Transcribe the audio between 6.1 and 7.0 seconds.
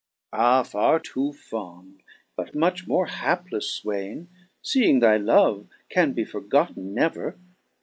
be forgotten